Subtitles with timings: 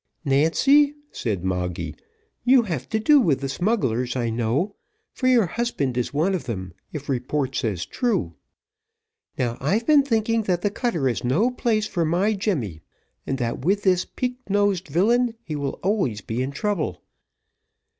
[0.25, 1.95] "Nancy," said Moggy,
[2.43, 4.75] "you have to do with the smugglers, I know,
[5.13, 8.33] for your husband is one of them, if report says true.
[9.37, 12.81] Now, I've been thinking, that the cutter is no place for my Jemmy,
[13.27, 17.03] and that with this peak nosed villain, he will always be in trouble.